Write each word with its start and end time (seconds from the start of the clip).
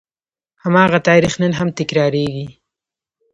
هماغه 0.63 0.99
تاریخ 1.07 1.33
نن 1.41 1.51
هم 1.59 1.69
تکرارېږي. 1.79 2.47